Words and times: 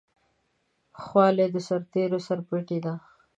خولۍ 1.03 1.47
د 1.53 1.55
سرتېرو 1.67 2.19
سرپټۍ 2.27 2.79
ده. 2.85 2.93